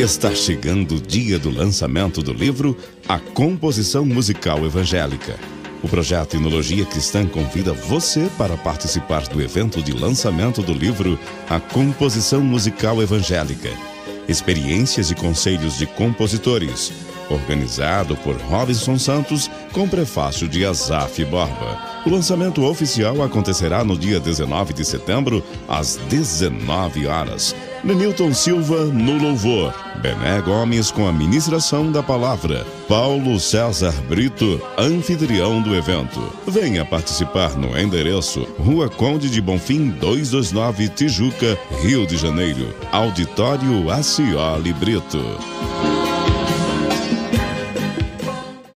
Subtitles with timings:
[0.00, 2.74] Está chegando o dia do lançamento do livro
[3.06, 5.38] A Composição Musical Evangélica.
[5.82, 11.18] O projeto Inologia Cristã convida você para participar do evento de lançamento do livro
[11.50, 13.68] A Composição Musical Evangélica.
[14.26, 16.90] Experiências e conselhos de compositores.
[17.28, 21.78] Organizado por Robinson Santos, com prefácio de Azaf Borba.
[22.06, 29.16] O lançamento oficial acontecerá no dia 19 de setembro, às 19 horas Lenilton Silva no
[29.16, 29.72] louvor,
[30.02, 36.20] Bené Gomes com a ministração da palavra, Paulo César Brito, anfitrião do evento.
[36.46, 42.74] Venha participar no endereço Rua Conde de Bonfim 229 Tijuca, Rio de Janeiro.
[42.92, 45.99] Auditório Acioli Brito.